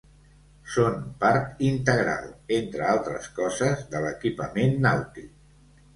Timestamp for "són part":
0.75-1.59